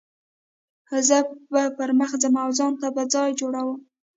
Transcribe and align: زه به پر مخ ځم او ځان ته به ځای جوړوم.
زه 1.07 1.17
به 1.51 1.61
پر 1.75 1.89
مخ 1.99 2.11
ځم 2.21 2.33
او 2.43 2.49
ځان 2.57 2.73
ته 2.81 2.87
به 2.95 3.03
ځای 3.13 3.29
جوړوم. 3.39 3.79